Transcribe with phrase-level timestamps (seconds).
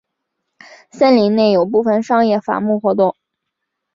[0.91, 3.15] 森林内有部分商业伐木活动。